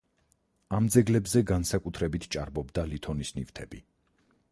ამ 0.77 0.85
ძეგლებზე 0.95 1.43
განსაკუთრებით 1.51 2.25
ჭარბობდა 2.37 2.87
ლითონის 2.95 3.33
ნივთები. 3.37 3.83